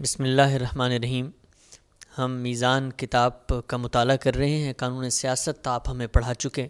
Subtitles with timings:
[0.00, 1.30] بسم اللہ الرحمن الرحیم۔
[2.18, 6.66] ہم میزان کتاب کا مطالعہ کر رہے ہیں، قانون سیاست آپ ہمیں پڑھا چکے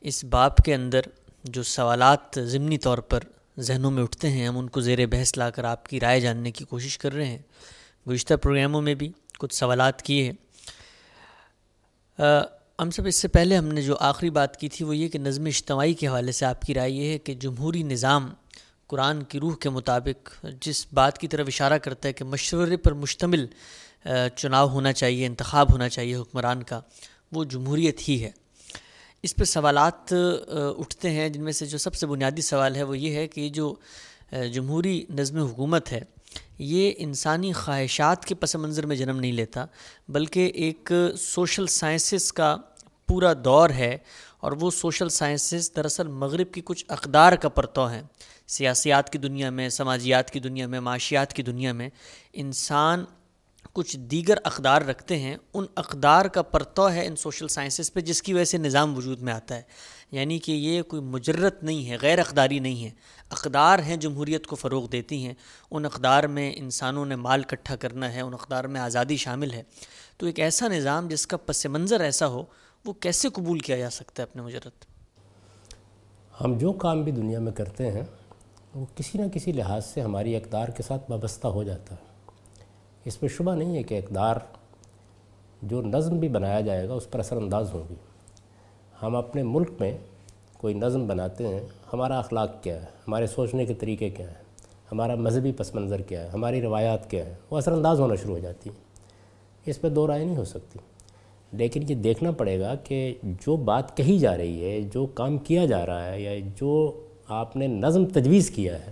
[0.00, 1.00] اس باپ کے اندر
[1.44, 3.20] جو سوالات ضمنی طور پر
[3.58, 6.50] ذہنوں میں اٹھتے ہیں، ہم ان کو زیر بحث لا کر آپ کی رائے جاننے
[6.50, 7.38] کی کوشش کر رہے ہیں۔
[8.08, 10.32] گزشتہ پروگراموں میں بھی کچھ سوالات کیے ہیں۔
[12.82, 15.18] ہم سب اس سے پہلے ہم نے جو آخری بات کی تھی وہ یہ کہ
[15.18, 18.28] نظم اجتماعی کے حوالے سے آپ کی رائے یہ ہے کہ جمہوری نظام
[18.90, 22.92] قرآن کی روح کے مطابق جس بات کی طرف اشارہ کرتا ہے کہ مشورے پر
[22.94, 23.46] مشتمل
[24.36, 26.80] چناؤ ہونا چاہیے، انتخاب ہونا چاہیے حکمران کا،
[27.32, 28.30] وہ جمہوریت ہی ہے۔
[29.22, 30.12] اس پہ سوالات
[30.78, 33.40] اٹھتے ہیں۔ جن میں سے جو سب سے بنیادی سوال ہے وہ یہ ہے کہ
[33.40, 33.74] یہ جو
[34.52, 36.00] جمہوری نظم حکومت ہے،
[36.58, 39.64] یہ انسانی خواہشات کے پس منظر میں جنم نہیں لیتا،
[40.08, 42.56] بلکہ ایک سوشل سائنسز کا
[43.08, 43.96] پورا دور ہے
[44.40, 48.02] اور وہ سوشل سائنسز دراصل مغرب کی کچھ اقدار کا پرتو ہیں۔
[48.50, 51.90] سیاسیات کی دنیا میں، سماجیات کی دنیا میں، معاشیات کی دنیا میں
[52.32, 53.04] انسان
[53.72, 58.22] کچھ دیگر اقدار رکھتے ہیں۔ ان اقدار کا پرتو ہے ان سوشل سائنسز پہ، جس
[58.22, 59.62] کی وجہ سے نظام وجود میں آتا ہے۔
[60.10, 62.90] یعنی کہ یہ کوئی مجرت نہیں ہے، غیر اقداری نہیں ہے۔
[63.30, 65.34] اقدار ہیں، جمہوریت کو فروغ دیتی ہیں۔
[65.70, 69.62] ان اقدار میں انسانوں نے مال کٹھا کرنا ہے، ان اقدار میں آزادی شامل ہے۔
[70.16, 72.44] تو ایک ایسا نظام جس کا پس منظر ایسا ہو،
[72.84, 74.84] وہ کیسے قبول کیا جا سکتا ہے اپنے مجرد
[76.40, 78.02] ہم جو کام بھی دنیا میں کرتے ہیں
[78.74, 82.04] وہ کسی نہ کسی لحاظ سے ہماری اقدار کے ساتھ وابستہ ہو جاتا ہے۔
[83.04, 84.36] اس میں شبہ نہیں ہے کہ اقدار
[85.62, 87.94] جو نظم بھی بنایا جائے گا اس پر اثر انداز ہوگی۔
[89.02, 89.98] ہم اپنے ملک میں
[90.58, 91.60] کوئی نظم بناتے ہیں،
[91.92, 94.42] ہمارا اخلاق کیا ہے؟ ہمارے سوچنے کے طریقے کیا ہیں؟
[94.92, 98.34] ہمارا مذہبی پس منظر کیا ہے؟ ہماری روایات کیا ہیں؟ وہ اثر انداز ہونا شروع
[98.34, 98.76] ہو جاتی ہیں۔
[99.66, 100.78] اس پہ دو رائے نہیں ہو سکتی۔
[101.52, 105.66] لیکن یہ دیکھنا پڑے گا کہ جو بات کہی جا رہی ہے، جو کام کیا
[105.66, 108.90] جا رہا ہے یا جو آپ نے نظم تجویز کیا ہے،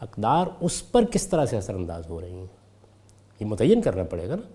[0.00, 2.46] اقدار اس پر کس طرح سے اثر انداز ہو رہی ہیں؟
[3.40, 4.48] یہ متعین کرنا پڑے گا نا۔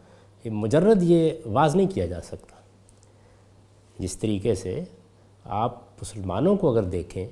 [0.43, 2.55] یہ مجرد یہ واضح نہیں کیا جا سکتا۔
[3.99, 4.83] جس طریقے سے
[5.45, 7.27] آپ مسلمانوں کو اگر دیکھیں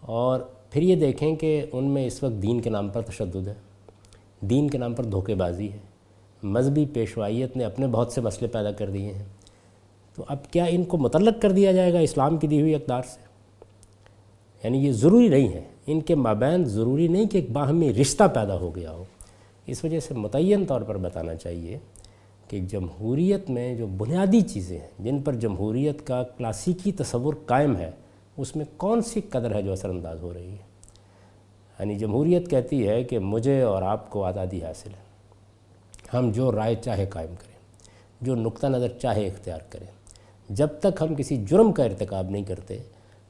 [0.00, 0.40] اور
[0.70, 3.54] پھر یہ دیکھیں کہ ان میں اس وقت دین کے نام پر تشدد ہے،
[4.40, 5.78] دین کے نام پر دھوکے بازی ہے،
[6.42, 9.24] مذہبی پیشوائیت نے اپنے بہت سے مسئلے پیدا کر دیے ہیں۔
[10.14, 13.02] تو اب کیا ان کو متعلق کر دیا جائے گا اسلام کی دی ہوئی اقدار
[13.02, 13.29] سے؟
[14.64, 18.56] یعنی یہ ضروری نہیں ہے۔ ان کے مابین ضروری نہیں کہ ایک باہمی رشتہ پیدا
[18.56, 19.04] ہو گیا ہو۔
[19.66, 21.78] اس وجہ سے متعین طور پر بتانا چاہیے
[22.48, 27.90] کہ جمہوریت میں جو بنیادی چیزیں ہیں، جن پر جمہوریت کا کلاسیکی تصور قائم ہے،
[28.36, 30.70] اس میں کون سی قدر ہے جو اثر انداز ہو رہی ہے؟
[31.80, 35.10] یعنی جمہوریت کہتی ہے کہ مجھے اور آپ کو آزادی حاصل ہے۔
[36.16, 37.58] ہم جو رائے چاہے قائم کریں،
[38.20, 39.86] جو نقطہ نظر چاہے اختیار کریں۔
[40.48, 42.78] جب تک ہم کسی جرم کا ارتکاب نہیں کرتے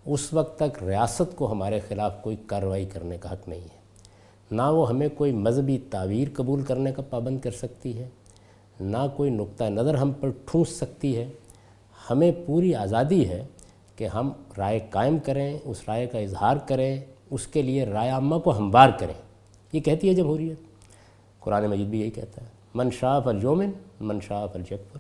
[0.05, 3.79] اس وقت تک ریاست کو ہمارے خلاف کوئی کارروائی کرنے کا حق نہیں ہے۔
[4.51, 8.09] نہ وہ ہمیں کوئی مذہبی تعویر قبول کرنے کا پابند کر سکتی ہے،
[8.81, 11.29] نہ کوئی نقطہ نظر ہم پر ٹھونس سکتی ہے۔
[12.11, 13.45] ہمیں پوری آزادی ہے
[13.97, 17.01] کہ ہم رائے قائم کریں، اس رائے کا اظہار کریں،
[17.31, 19.15] اس کے لیے رائے عامہ کو ہموار کریں۔
[19.73, 20.61] یہ کہتی ہے جمہوریت۔
[21.41, 24.99] قرآن مجید بھی یہی کہتا ہے، من شاف الجومن من شاف الجکفر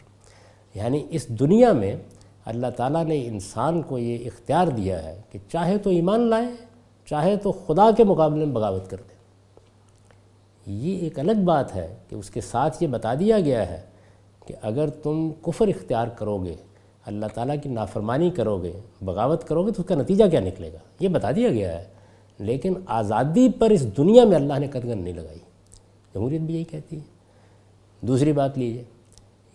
[0.75, 1.97] یعنی اس دنیا میں
[2.45, 6.47] اللہ تعالیٰ نے انسان کو یہ اختیار دیا ہے کہ چاہے تو ایمان لائے،
[7.06, 9.15] چاہے تو خدا کے مقابلے میں بغاوت کر دے۔
[10.67, 13.81] یہ ایک الگ بات ہے کہ اس کے ساتھ یہ بتا دیا گیا ہے
[14.47, 16.55] کہ اگر تم کفر اختیار کرو گے،
[17.06, 18.72] اللہ تعالیٰ کی نافرمانی کرو گے،
[19.03, 21.84] بغاوت کرو گے، تو اس کا نتیجہ کیا نکلے گا؟ یہ بتا دیا گیا ہے۔
[22.39, 25.39] لیکن آزادی پر اس دنیا میں اللہ نے قدغن نہیں لگائی۔
[26.15, 27.21] جمہوریت بھی یہی کہتی ہے۔
[28.01, 28.84] دوسری بات لیجیے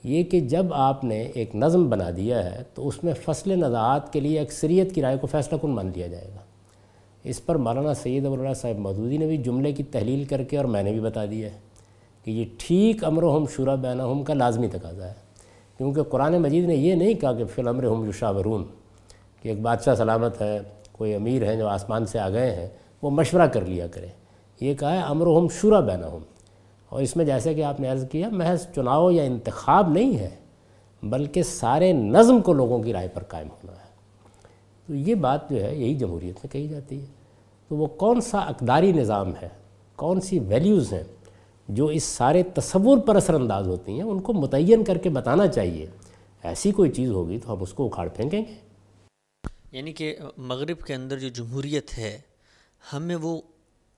[0.05, 4.13] یہ کہ جب آپ نے ایک نظم بنا دیا ہے تو اس میں فصل نزاعات
[4.13, 6.39] کے لیے اکثریت کی رائے کو فیصلہ کن مان لیا جائے گا؟
[7.23, 10.65] اس پر مولانا سید ابو صاحب مودودی نے بھی جملے کی تحلیل کر کے اور
[10.65, 11.59] میں نے بھی بتا دیا ہے
[12.23, 15.13] کہ یہ ٹھیک امر و ہم شورا بین ہم کا لازمی تقاضا ہے۔
[15.77, 18.63] کیونکہ قرآن مجید نے یہ نہیں کہا کہ فی الامر ہم یشاورون،
[19.41, 20.59] کہ ایک بادشاہ سلامت ہے،
[20.91, 22.67] کوئی امیر ہیں جو آسمان سے آ گئے ہیں،
[23.01, 24.07] وہ مشورہ کر لیا کرے۔
[24.61, 26.23] یہ کہا ہے امر و ہم شورا بین ہم
[26.95, 30.29] اور اس میں جیسے کہ آپ نے عرض کیا، محض چناؤ یا انتخاب نہیں ہے،
[31.03, 33.91] بلکہ سارے نظم کو لوگوں کی رائے پر قائم ہونا ہے۔
[34.87, 37.05] تو یہ بات جو ہے، یہی جمہوریت میں کہی جاتی ہے۔
[37.67, 39.49] تو وہ کون سا اقداری نظام ہے؟
[39.95, 41.03] کون سی ویلیوز ہیں
[41.67, 45.47] جو اس سارے تصور پر اثر انداز ہوتی ہیں؟ ان کو متعین کر کے بتانا
[45.47, 45.85] چاہیے۔
[46.43, 48.53] ایسی کوئی چیز ہوگی تو ہم اس کو اکھاڑ پھینکیں گے۔
[49.71, 52.19] یعنی کہ مغرب کے اندر جو جمہوریت ہے،
[52.93, 53.41] ہمیں وہ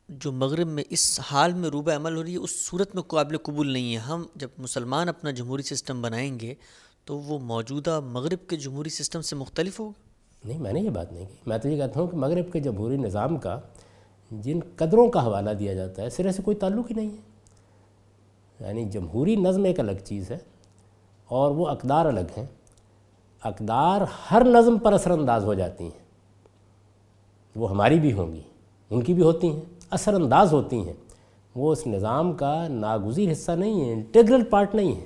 [0.09, 3.37] جو مغرب میں اس حال میں روبہ عمل ہو رہی ہے، اس صورت میں قابل
[3.37, 6.53] قبول نہیں ہے۔ ہم جب مسلمان اپنا جمہوری سسٹم بنائیں گے
[7.05, 10.01] تو وہ موجودہ مغرب کے جمہوری سسٹم سے مختلف ہوگا۔
[10.45, 12.59] نہیں، میں نے یہ بات نہیں کی۔ میں تو یہ کہتا ہوں کہ مغرب کے
[12.59, 13.59] جمہوری نظام کا
[14.31, 17.21] جن قدروں کا حوالہ دیا جاتا ہے، سرے سے کوئی تعلق ہی نہیں ہے۔
[18.59, 20.37] یعنی جمہوری نظم ایک الگ چیز ہے
[21.25, 22.45] اور وہ اقدار الگ ہیں۔
[23.43, 24.01] اقدار
[24.31, 26.05] ہر نظم پر اثر انداز ہو جاتی ہیں۔
[27.55, 28.41] وہ ہماری بھی ہوں گی،
[28.89, 30.93] ان کی بھی ہوتی ہیں۔ اثر انداز ہوتی ہیں۔
[31.55, 35.05] وہ اس نظام کا ناگزیر حصہ نہیں ہے انٹیگرل پارٹ نہیں ہے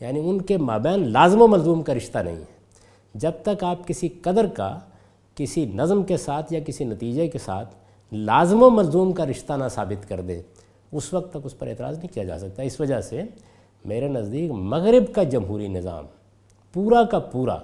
[0.00, 2.54] یعنی ان کے مابین لازم و ملزوم کا رشتہ نہیں ہے۔
[3.14, 4.78] جب تک آپ کسی قدر کا،
[5.34, 7.74] کسی نظم کے ساتھ یا کسی نتیجے کے ساتھ
[8.12, 10.42] لازم و ملزوم کا رشتہ نہ ثابت کر دیں
[10.92, 13.22] اس وقت تک اس پر اعتراض نہیں کیا جا سکتا۔ اس وجہ سے
[13.84, 16.04] میرے نزدیک مغرب کا جمہوری نظام
[16.72, 17.56] پورا کا پورا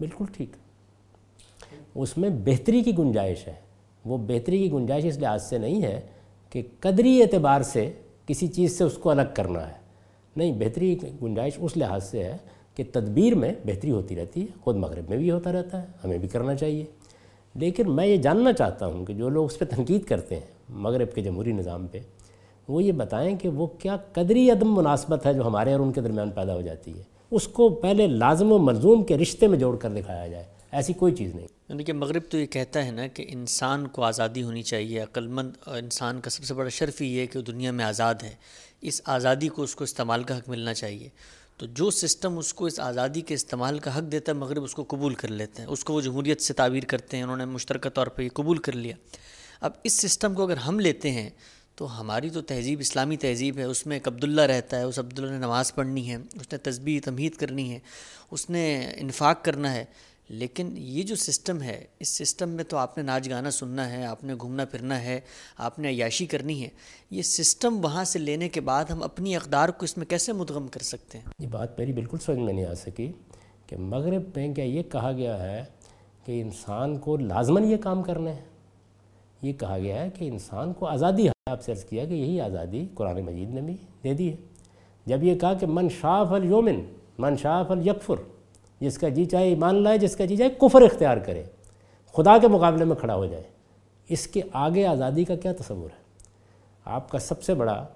[0.00, 0.50] بالکل ٹھیک۔
[1.94, 3.65] اس میں بہتری کی گنجائش ہے۔
[4.06, 6.00] وہ بہتری کی گنجائش اس لحاظ سے نہیں ہے
[6.50, 7.92] کہ قدری اعتبار سے
[8.26, 9.74] کسی چیز سے اس کو الگ کرنا ہے۔
[10.36, 12.36] نہیں، بہتری کی گنجائش اس لحاظ سے ہے
[12.74, 16.18] کہ تدبیر میں بہتری ہوتی رہتی ہے، خود مغرب میں بھی ہوتا رہتا ہے، ہمیں
[16.18, 16.84] بھی کرنا چاہیے۔
[17.54, 21.12] لیکن میں یہ جاننا چاہتا ہوں کہ جو لوگ اس پہ تنقید کرتے ہیں مغرب
[21.14, 22.00] کے جمہوری نظام پہ،
[22.68, 26.00] وہ یہ بتائیں کہ وہ کیا قدری عدم مناسبت ہے جو ہمارے اور ان کے
[26.00, 29.76] درمیان پیدا ہو جاتی ہے۔ اس کو پہلے لازم و ملزوم کے رشتے میں جوڑ
[29.76, 33.06] کر دکھایا جائے۔ ایسی کوئی چیز نہیں۔ یعنی کہ مغرب تو یہ کہتا ہے نا
[33.06, 37.20] کہ انسان کو آزادی ہونی چاہیے، عقلمند انسان کا سب سے بڑا شرف ہی یہ
[37.20, 38.34] ہے کہ وہ دنیا میں آزاد ہے۔
[38.80, 41.08] اس آزادی کو اس کو استعمال کا حق ملنا چاہیے۔
[41.56, 44.74] تو جو سسٹم اس کو اس آزادی کے استعمال کا حق دیتا ہے، مغرب اس
[44.74, 47.44] کو قبول کر لیتے ہیں۔ اس کو وہ جمہوریت سے تعبیر کرتے ہیں، انہوں نے
[47.44, 48.96] مشترکہ طور پہ یہ قبول کر لیا۔
[49.60, 51.30] اب اس سسٹم کو اگر ہم لیتے ہیں،
[51.74, 55.30] تو ہماری تو تہذیب، اسلامی تہذیب ہے، اس میں ایک عبداللہ رہتا ہے، اس عبداللہ
[55.30, 57.78] نے نماز پڑھنی ہے، اس نے تسبیح، تمہید کرنی ہے،
[58.30, 59.84] اس نے انفاق کرنا ہے۔
[60.28, 64.06] لیکن یہ جو سسٹم ہے، اس سسٹم میں تو آپ نے ناچ گانا سننا ہے،
[64.06, 65.20] آپ نے گھومنا پھرنا ہے،
[65.56, 66.68] آپ نے عیاشی کرنی ہے،
[67.10, 70.68] یہ سسٹم وہاں سے لینے کے بعد ہم اپنی اقدار کو اس میں کیسے مدغم
[70.68, 73.12] کر سکتے ہیں؟ یہ بات میری بالکل سمجھ میں نہیں آ سکی
[73.66, 75.64] کہ مغرب میں کیا یہ کہا گیا ہے
[76.24, 78.44] کہ انسان کو لازماً یہ کام کرنے ہیں
[79.42, 82.40] یہ کہا گیا ہے کہ انسان کو آزادی ہے۔ آپ سے عرض کیا کہ یہی
[82.40, 84.36] آزادی قرآن مجید نے بھی دے دی ہے۔
[85.06, 86.80] جب یہ کہا کہ من شاف الومن
[87.18, 88.14] من شاف الیکفر
[88.80, 91.42] جس کا جی چاہے ایمان لائے، جس کا جی چاہے کفر اختیار کرے،
[92.16, 93.42] خدا کے مقابلے میں کھڑا ہو جائے۔
[94.08, 96.06] اس کے آگے آزادی کا کیا تصور ہے؟
[96.84, 97.86] آپ کا سب سے بڑا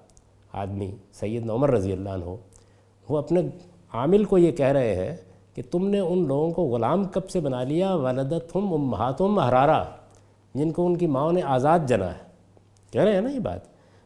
[0.53, 2.25] آدمی سید عمر رضی اللہ عنہ،
[3.09, 3.41] وہ اپنے
[3.93, 5.17] عامل کو یہ کہہ رہے ہیں
[5.55, 9.85] کہ تم نے ان لوگوں کو غلام کب سے بنا لیا؟ ولدت ہم امہاتم حرارہ
[10.55, 12.31] جن کو ان کی ماؤں نے آزاد جنا ہے۔
[12.91, 13.61] کہہ رہے ہیں نا یہ بات؟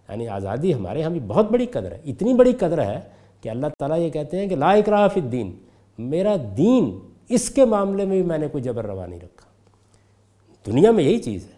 [0.09, 3.01] یعنی آزادی ہمارے یہاں بھی بہت بڑی قدر ہے، اتنی بڑی قدر ہے
[3.41, 5.57] کہ اللہ تعالیٰ یہ کہتے ہیں کہ لا اکراہ فی الدین
[5.99, 6.99] میرا دین
[7.29, 9.51] اس کے معاملے میں بھی میں نے کوئی جبر روا نہیں رکھا۔
[10.67, 11.55] دنیا میں یہی چیز ہے۔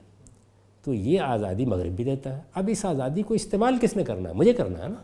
[0.82, 4.28] تو یہ آزادی مغرب بھی دیتا ہے۔ اب اس آزادی کو استعمال کس نے کرنا
[4.28, 5.02] ہے؟ مجھے کرنا ہے نا۔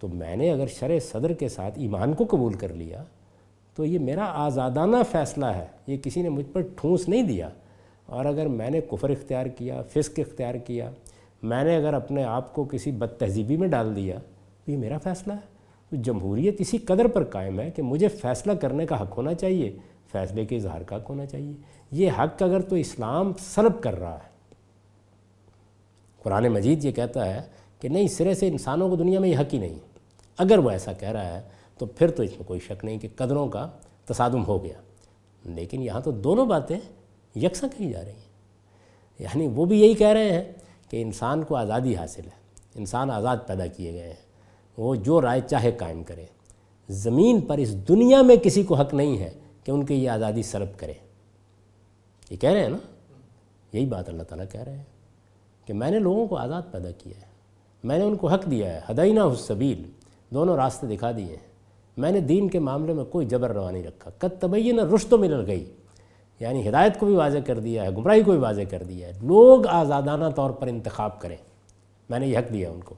[0.00, 3.04] تو میں نے اگر شرع صدر کے ساتھ ایمان کو قبول کر لیا،
[3.74, 7.48] تو یہ میرا آزادانہ فیصلہ ہے۔ یہ کسی نے مجھ پر ٹھونس نہیں دیا۔
[8.06, 10.90] اور اگر میں نے کفر اختیار کیا، فسق اختیار کیا،
[11.42, 14.18] میں نے اگر اپنے آپ کو کسی بد تہذیبی میں ڈال دیا،
[14.64, 15.55] تو یہ میرا فیصلہ ہے۔
[15.92, 19.78] جمہوریت اسی قدر پر قائم ہے کہ مجھے فیصلہ کرنے کا حق ہونا چاہیے،
[20.12, 21.52] فیصلے کے اظہار کا حق ہونا چاہیے۔
[21.90, 24.36] یہ حق اگر تو اسلام سلب کر رہا ہے۔
[26.22, 27.42] قرآن مجید یہ کہتا ہے
[27.80, 29.78] کہ نہیں، سرے سے انسانوں کو دنیا میں یہ حق ہی نہیں۔
[30.38, 31.42] اگر وہ ایسا کہہ رہا ہے
[31.78, 33.70] تو پھر تو اس میں کوئی شک نہیں کہ قدروں کا
[34.04, 34.80] تصادم ہو گیا۔
[35.44, 36.80] لیکن یہاں تو دونوں باتیں
[37.36, 38.26] یکساں کہی جا رہی ہیں۔
[39.18, 40.52] یعنی وہ بھی یہی کہہ رہے ہیں
[40.90, 44.25] کہ انسان کو آزادی حاصل ہے۔ انسان آزاد پیدا کیے گئے ہیں۔
[44.78, 46.24] وہ جو رائے چاہے قائم کرے۔
[46.88, 49.30] زمین پر اس دنیا میں کسی کو حق نہیں ہے
[49.64, 50.92] کہ ان کی یہ آزادی سلب کرے۔
[52.30, 52.76] یہ کہہ رہے ہیں نا؟
[53.72, 54.84] یہی بات اللہ تعالیٰ کہہ رہے ہیں
[55.66, 57.26] کہ میں نے لوگوں کو آزاد پیدا کیا ہے۔
[57.84, 59.82] میں نے ان کو حق دیا ہے۔ ہدینہ حسبیل
[60.30, 61.46] دونوں راستے دکھا دیے ہیں۔
[61.96, 65.18] میں نے دین کے معاملے میں کوئی جبر روا نہیں رکھا۔ کت تبین رشت و
[65.18, 65.64] مل گئی
[66.40, 69.12] یعنی ہدایت کو بھی واضح کر دیا ہے، گمراہی کو بھی واضح کر دیا ہے۔
[69.22, 71.36] لوگ آزادانہ طور پر انتخاب کریں۔
[72.10, 72.94] میں نے یہ حق دیا ان کو۔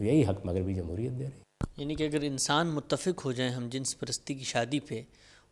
[0.00, 3.98] یہی حق مغربی جمہوریت دے رہی یعنی کہ اگر انسان متفق ہو جائیں ہم جنس
[3.98, 5.02] پرستی کی شادی پہ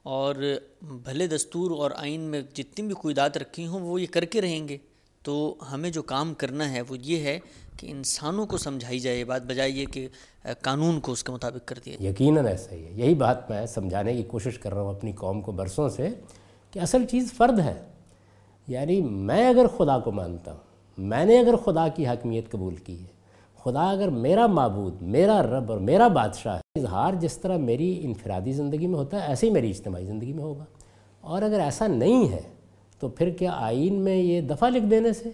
[0.03, 0.35] اور
[0.83, 4.69] بھلے دستور اور آئین میں جتنی بھی قیدات رکھی ہوں وہ یہ کر کے رہیں
[4.69, 4.79] گے
[5.23, 7.39] تو ہمیں جو کام کرنا ہے وہ یہ ہے
[7.77, 10.09] کہ انسانوں کو سمجھائی جائے یہ بات بجائے یہ کہ
[10.63, 14.15] قانون کو اس کے مطابق کر دیا۔ یقیناً ایسا ہی ہے۔ یہی بات میں سمجھانے
[14.15, 16.09] کی کوشش کر رہا ہوں اپنی قوم کو برسوں سے
[16.71, 17.85] کہ اصل چیز فرد ہے۔
[18.67, 20.61] یعنی میں اگر خدا کو مانتا ہوں
[20.99, 23.16] میں نے اگر خدا کی حاکمیت قبول کی ہے
[23.67, 28.53] خدا اگر میرا معبود، میرا رب اور میرا بادشاہ ہے، اظہار جس طرح میری انفرادی
[28.53, 30.65] زندگی میں ہوتا ہے، ایسے ہی میری اجتماعی زندگی میں ہوگا۔
[31.21, 32.41] اور اگر ایسا نہیں ہے،
[33.01, 35.31] تو پھر کیا آئین میں یہ دفعہ لکھ دینے سے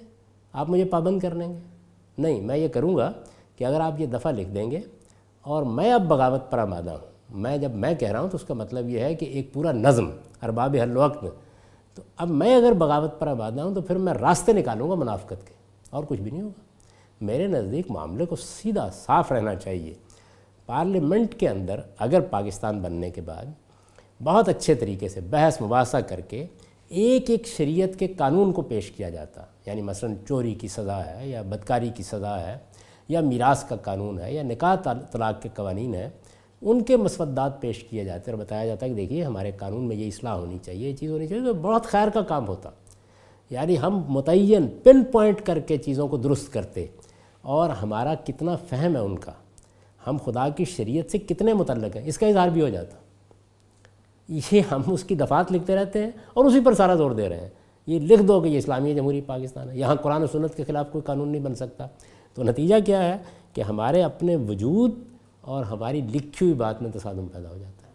[0.53, 1.59] آپ مجھے پابند کر لیں گے؟
[2.19, 3.13] نہیں، میں یہ کروں گا
[3.57, 4.81] کہ اگر آپ یہ دفعہ لکھ دیں گے
[5.45, 8.45] اور میں اب بغاوت پر آمادہ ہوں، میں جب میں کہہ رہا ہوں تو اس
[8.45, 10.11] کا مطلب یہ ہے کہ ایک پورا نظم
[10.43, 11.25] ارباب حل وقت
[11.95, 15.47] تو اب میں اگر بغاوت پر آبادہ ہوں تو پھر میں راستے نکالوں گا منافقت
[15.47, 15.55] کے،
[15.91, 16.72] اور کچھ بھی نہیں ہوگا۔
[17.23, 19.95] میرے نزدیک معاملے کو سیدھا صاف رہنا چاہیے۔
[20.67, 23.45] پارلیمنٹ کے اندر اگر پاکستان بننے کے بعد
[24.23, 26.47] بہت اچھے طریقے سے بحث مباحثہ کر کے
[26.89, 31.29] ایک ایک شریعت کے قانون کو پیش کیا جاتا یعنی مثلا چوری کی سزا ہے
[31.29, 32.59] یا بدکاری کی سزا ہے
[33.09, 34.75] یا میراث کا قانون ہے یا نکاح
[35.13, 36.09] طلاق کے قوانین ہیں،
[36.63, 39.97] ان کے مسودات پیش کیے جاتے اور بتایا جاتا ہے کہ دیکھیے ہمارے قانون میں
[39.97, 42.71] یہ اصلاح ہونی چاہیے، یہ چیز ہونی چاہیے تو بہت خیر کا کام ہوتا۔
[43.51, 46.87] یعنی ہم متعین پن پوائنٹ کر کے چیزوں کو درست کرتے۔
[47.43, 49.33] اور ہمارا کتنا فہم ہے ان کا۔
[50.07, 52.97] ہم خدا کی شریعت سے کتنے متعلق ہیں؟ اس کا اظہار بھی ہو جاتا۔
[54.29, 57.41] یہ ہم اس کی دفعات لکھتے رہتے ہیں اور اسی پر سارا زور دے رہے
[57.41, 57.49] ہیں۔
[57.87, 60.93] یہ لکھ دو کہ یہ اسلامی جمہوری پاکستان ہے۔ یہاں قرآن و سنت کے خلاف
[60.93, 61.87] کوئی قانون نہیں بن سکتا۔
[62.35, 63.17] تو نتیجہ کیا ہے؟
[63.53, 64.91] کہ ہمارے اپنے وجود
[65.41, 67.93] اور ہماری لکھی ہوئی بات میں تصادم پیدا ہو جاتا ہے۔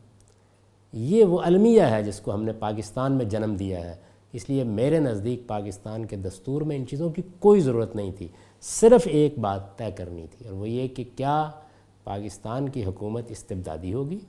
[0.94, 3.96] یہ وہ المیہ ہے جس کو ہم نے پاکستان میں جنم دیا ہے۔
[4.34, 8.28] اس لیے میرے نزدیک پاکستان کے دستور میں ان چیزوں کی کوئی ضرورت نہیں تھی۔
[8.62, 11.52] صرف ایک بات طے کرنی تھی اور وہ یہ کہ کیا
[12.04, 14.20] پاکستان کی حکومت استبدادی ہوگی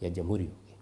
[0.00, 0.72] یا جمہوری ہوگی؟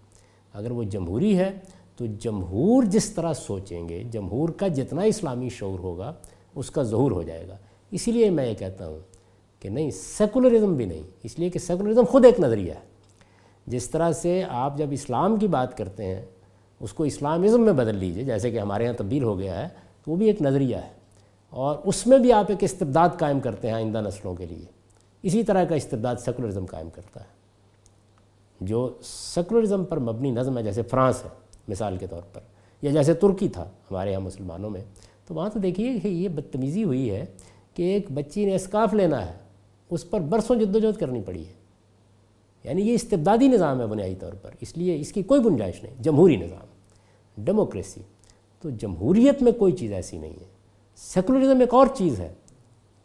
[0.53, 1.51] اگر وہ جمہوری ہے
[1.95, 6.13] تو جمہور جس طرح سوچیں گے، جمہور کا جتنا اسلامی شعور ہوگا،
[6.55, 7.57] اس کا ظہور ہو جائے گا۔
[7.91, 8.99] اسی لیے میں یہ کہتا ہوں
[9.59, 12.93] کہ نہیں، سیکولرزم بھی نہیں، اس لیے کہ سیکولرزم خود ایک نظریہ ہے۔
[13.67, 16.21] جس طرح سے آپ جب اسلام کی بات کرتے ہیں،
[16.79, 19.67] اس کو اسلامزم میں بدل لیجیے، جیسے کہ ہمارے یہاں تبدیل ہو گیا ہے،
[20.03, 21.02] تو وہ بھی ایک نظریہ ہے۔
[21.53, 24.65] اور اس میں بھی آپ ایک استبداد قائم کرتے ہیں آئندہ نسلوں کے لیے۔
[25.23, 27.25] اسی طرح کا استبداد سیکولرزم قائم کرتا ہے۔
[28.61, 31.29] جو سیکولرزم پر مبنی نظم ہے، جیسے فرانس ہے،
[31.67, 32.41] مثال کے طور پر،
[32.81, 34.81] یا جیسے ترکی تھا ہمارے یہاں مسلمانوں میں،
[35.27, 37.25] تو وہاں تو دیکھیے کہ یہ بدتمیزی ہوئی ہے
[37.73, 39.33] کہ ایک بچی نے اسکاف لینا ہے،
[39.89, 41.53] اس پر برسوں جد و جہد کرنی پڑی ہے۔
[42.63, 46.03] یعنی یہ استبدادی نظام ہے بنیادی طور پر، اس لیے اس کی کوئی گنجائش نہیں،
[46.03, 46.65] جمہوری نظام،
[47.43, 48.01] ڈیموکریسی۔
[48.61, 50.52] تو جمہوریت میں کوئی چیز ایسی نہیں ہے۔
[50.97, 52.33] سیکولرزم ایک اور چیز ہے،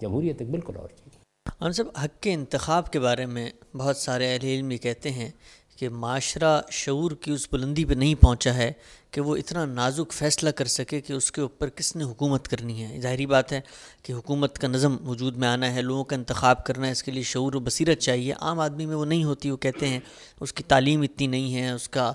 [0.00, 1.16] جمہوریت ایک بالکل اور چیز
[1.62, 5.30] ہم سب حق کے انتخاب کے بارے میں بہت سارے اہل علم کہتے ہیں
[5.76, 8.72] کہ معاشرہ شعور کی اس بلندی پہ نہیں پہنچا ہے
[9.10, 12.82] کہ وہ اتنا نازک فیصلہ کر سکے کہ اس کے اوپر کس نے حکومت کرنی
[12.84, 13.60] ہے۔ ظاہری بات ہے
[14.02, 17.12] کہ حکومت کا نظم وجود میں آنا ہے، لوگوں کا انتخاب کرنا ہے، اس کے
[17.12, 20.00] لیے شعور و بصیرت چاہیے۔ عام آدمی میں وہ نہیں ہوتی، وہ کہتے ہیں
[20.40, 22.12] اس کی تعلیم اتنی نہیں ہے، اس کا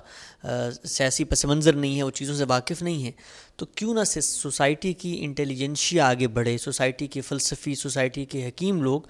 [0.84, 3.10] سیاسی پس منظر نہیں ہے، وہ چیزوں سے واقف نہیں ہے۔
[3.56, 9.00] تو کیوں نہ سوسائٹی کی انٹیلیجنشیا آگے بڑھے سوسائٹی کے فلسفی سوسائٹی کے حکیم لوگ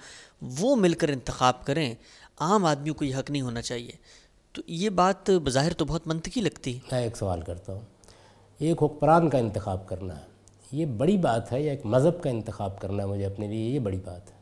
[0.41, 1.95] وہ مل کر انتخاب کریں
[2.39, 3.91] عام آدمیوں کو یہ حق نہیں ہونا چاہیے۔
[4.51, 7.81] تو یہ بات بظاہر تو بہت منطقی لگتی۔ ہے میں ایک سوال کرتا ہوں۔
[8.59, 10.25] ایک حکمران کا انتخاب کرنا ہے
[10.71, 13.79] یہ بڑی بات ہے یا ایک مذہب کا انتخاب کرنا ہے؟ مجھے اپنے لیے یہ
[13.79, 14.35] بڑی بات ہے۔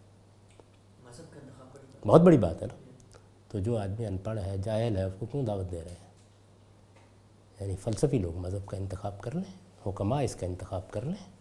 [2.07, 2.75] بہت بڑی بات ہے نا۔
[3.47, 6.13] تو جو آدمی ان پڑھ ہے جاہل ہے اس کو کیوں دعوت دے رہے ہیں؟
[7.59, 11.31] یعنی فلسفی لوگ مذہب کا انتخاب کر لیں۔ حکمہ اس کا انتخاب کر لیں،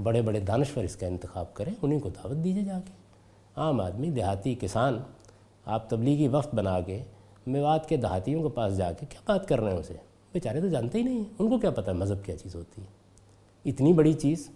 [0.00, 2.92] بڑے بڑے دانشور اس کا انتخاب کریں، انہیں کو دعوت دیجیے جا کے
[3.56, 4.98] عام آدمی، دیہاتی کسان،
[5.64, 7.02] آپ تبلیغی وقت بنا کے
[7.46, 9.94] میوات کے دہاتیوں کے پاس جا کے کیا بات کر رہے ہیں اسے؟
[10.32, 12.82] بیچارے تو جانتے ہی نہیں ہیں۔ ان کو کیا پتہ ہے مذہب کیا چیز ہوتی
[12.82, 12.86] ہے۔
[13.70, 14.50] اتنی بڑی چیز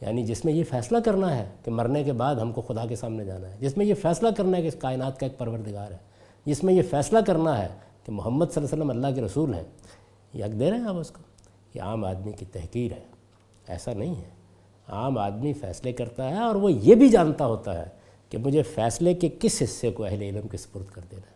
[0.00, 2.96] یعنی جس میں یہ فیصلہ کرنا ہے کہ مرنے کے بعد ہم کو خدا کے
[2.96, 5.90] سامنے جانا ہے، جس میں یہ فیصلہ کرنا ہے کہ اس کائنات کا ایک پروردگار
[5.90, 5.96] ہے،
[6.44, 7.68] جس میں یہ فیصلہ کرنا ہے
[8.04, 9.64] کہ محمد صلی اللہ علیہ وسلم اللہ کے رسول ہیں،
[10.34, 11.22] یہ حق دے رہے ہیں آپ اس کو۔
[11.74, 13.02] یہ عام آدمی کی تحقیر ہے۔
[13.68, 14.40] ایسا نہیں ہے۔
[14.88, 17.88] عام آدمی فیصلے کرتا ہے اور وہ یہ بھی جانتا ہوتا ہے
[18.28, 21.34] کہ مجھے فیصلے کے کس حصے کو اہل علم کے سپرد کر دینا ہے۔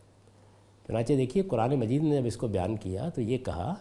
[0.87, 3.75] چنانچہ دیکھیے، قرآن مجید نے جب اس کو بیان کیا تو یہ کہا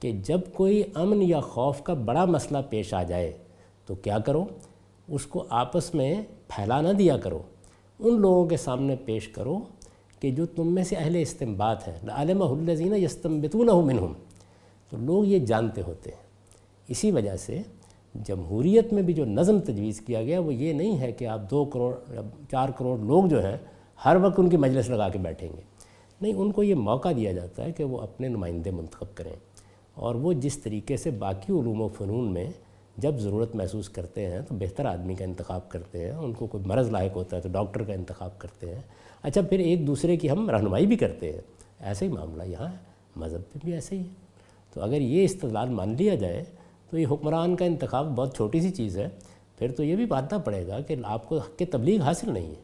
[0.00, 3.38] کہ جب کوئی امن یا خوف کا بڑا مسئلہ پیش آ جائے
[3.86, 4.44] تو کیا کرو؟
[5.08, 7.42] اس کو آپس میں پھیلا نہ دیا کرو۔
[7.98, 9.58] ان لوگوں کے سامنے پیش کرو
[10.20, 14.12] کہ جو تم میں سے اہل استمبات ہیں۔ عالم الزین یستمبتون منہم۔
[14.90, 16.22] تو لوگ یہ جانتے ہوتے ہیں۔
[16.88, 17.62] اسی وجہ سے
[18.14, 21.64] جمہوریت میں بھی جو نظم تجویز کیا گیا وہ یہ نہیں ہے کہ آپ دو
[21.64, 21.94] کروڑ
[22.50, 23.56] چار کروڑ لوگ جو ہیں
[24.04, 25.62] ہر وقت ان کی مجلس لگا کے بیٹھیں گے۔
[26.20, 29.32] نہیں، ان کو یہ موقع دیا جاتا ہے کہ وہ اپنے نمائندے منتخب کریں۔
[29.94, 32.50] اور وہ جس طریقے سے باقی علوم و فنون میں
[32.96, 36.64] جب ضرورت محسوس کرتے ہیں تو بہتر آدمی کا انتخاب کرتے ہیں، ان کو کوئی
[36.66, 38.82] مرض لاحق ہوتا ہے تو ڈاکٹر کا انتخاب کرتے ہیں۔
[39.22, 41.40] اچھا پھر ایک دوسرے کی ہم رہنمائی بھی کرتے ہیں۔
[41.80, 42.76] ایسا ہی معاملہ یہاں ہے،
[43.16, 44.27] مذہب پہ بھی ایسے ہی ہے۔
[44.78, 46.44] تو اگر یہ استدلال مان لیا جائے
[46.90, 49.08] تو یہ حکمران کا انتخاب بہت چھوٹی سی چیز ہے،
[49.58, 52.46] پھر تو یہ بھی ماننا پڑے گا کہ آپ کو حق کے تبلیغ حاصل نہیں
[52.46, 52.54] ہے۔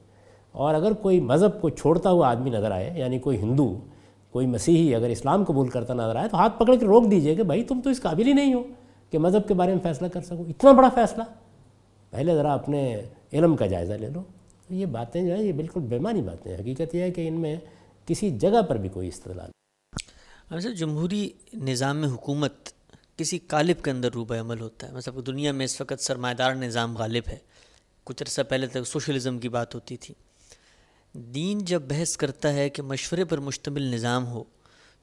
[0.52, 3.78] اور اگر کوئی مذہب کو چھوڑتا ہوا آدمی نظر آئے یعنی کوئی ہندو،
[4.30, 7.42] کوئی مسیحی اگر اسلام قبول کرتا نظر آئے، تو ہاتھ پکڑ کے روک دیجیے کہ
[7.42, 8.62] بھائی تم تو اس قابل ہی نہیں ہو
[9.10, 11.22] کہ مذہب کے بارے میں فیصلہ کر سکو۔ اتنا بڑا فیصلہ۔
[12.10, 13.02] پہلے ذرا اپنے
[13.32, 14.20] علم کا جائزہ لے لو۔
[14.70, 17.56] یہ باتیں جو ہیں، یہ بالکل بیمانی باتیں ہیں۔ حقیقت یہ ہے کہ ان میں
[18.06, 19.63] کسی جگہ پر بھی کوئی استدلال نہیں
[20.52, 22.68] جمہوری نظام حکومت
[23.16, 26.54] کسی قالب کے اندر روبہ عمل ہوتا ہے۔ مطلب دنیا میں اس وقت سرمایہ دار
[26.54, 27.36] نظام غالب ہے۔
[28.04, 30.14] کچھ عرصہ پہلے تک سوشلزم کی بات ہوتی تھی۔
[31.12, 34.44] دین جب بحث کرتا ہے کہ مشورے پر مشتمل نظام ہو،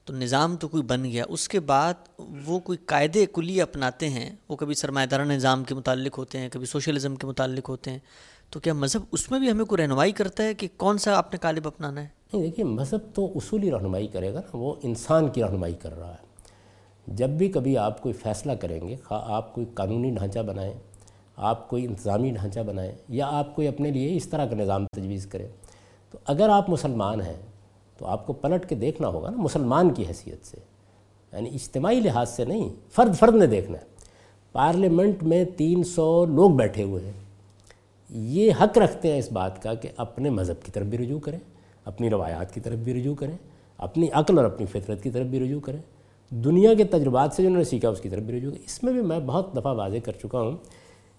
[0.04, 4.36] تو نظام تو کوئی بن گیا۔ اس کے بعد وہ کوئی قاعدے کلی اپناتے ہیں۔
[4.48, 7.98] وہ کبھی سرمایہ دارانہ نظام کے متعلق ہوتے ہیں، کبھی سوشلزم کے متعلق ہوتے ہیں۔
[8.50, 11.32] تو کیا مذہب اس میں بھی ہمیں کوئی رہنمائی کرتا ہے کہ کون سا آپ
[11.32, 15.28] نے قالب اپنانا ہے؟ نہیں، دیکھیے، مذہب تو اصولی رہنمائی کرے گا نا، وہ انسان
[15.28, 16.32] کی رہنمائی کر رہا ہے۔
[17.06, 20.72] جب بھی کبھی آپ کوئی فیصلہ کریں گے، خواہ آپ کوئی قانونی ڈھانچہ بنائیں،
[21.36, 25.26] آپ کوئی انتظامی ڈھانچہ بنائیں، یا آپ کوئی اپنے لیے اس طرح کا نظام تجویز
[25.26, 25.48] کریں،
[26.10, 27.40] تو اگر آپ مسلمان ہیں،
[27.98, 30.56] تو آپ کو پلٹ کے دیکھنا ہوگا نا، مسلمان کی حیثیت سے۔
[31.32, 33.84] یعنی اجتماعی لحاظ سے نہیں، فرد فرد نے دیکھنا ہے۔
[34.52, 37.12] پارلیمنٹ میں تین سو لوگ بیٹھے ہوئے ہیں۔
[38.10, 41.38] یہ حق رکھتے ہیں اس بات کا کہ اپنے مذہب کی طرف بھی رجوع کریں۔
[41.84, 43.36] اپنی روایات کی طرف بھی رجوع کریں،
[43.78, 45.78] اپنی عقل اور اپنی فطرت کی طرف بھی رجوع کریں۔
[46.30, 48.82] دنیا کے تجربات سے جو انہوں نے سیکھا اس کی طرف بھی رجوع کریں۔ اس
[48.82, 50.56] میں بھی میں بہت دفعہ واضح کر چکا ہوں